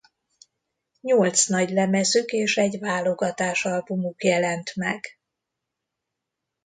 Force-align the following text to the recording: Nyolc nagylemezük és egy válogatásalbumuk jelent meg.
Nyolc 1.01 1.47
nagylemezük 1.47 2.31
és 2.31 2.57
egy 2.57 2.79
válogatásalbumuk 2.79 4.23
jelent 4.23 4.75
meg. 4.75 5.19